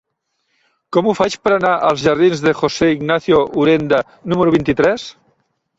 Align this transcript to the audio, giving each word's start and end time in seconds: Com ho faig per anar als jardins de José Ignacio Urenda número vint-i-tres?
Com 0.95 1.09
ho 1.09 1.13
faig 1.19 1.35
per 1.43 1.51
anar 1.57 1.75
als 1.91 2.07
jardins 2.07 2.43
de 2.47 2.57
José 2.63 2.91
Ignacio 2.97 3.45
Urenda 3.65 4.03
número 4.35 4.57
vint-i-tres? 4.61 5.11